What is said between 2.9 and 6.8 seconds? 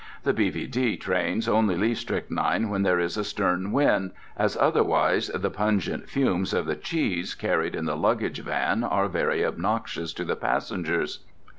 is a stern wind, as otherwise the pungent fumes of the